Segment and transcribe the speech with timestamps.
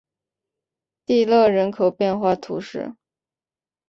[1.05, 2.95] 蒂勒人口变化图示